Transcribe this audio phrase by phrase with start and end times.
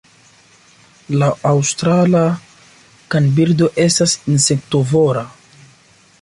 [1.23, 2.23] La Aŭstrala
[3.17, 5.25] kanbirdo estas insektovora.